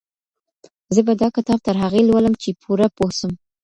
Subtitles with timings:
[0.93, 3.31] زه به دا کتاب تر هغې لولم چي پوره پوه سم.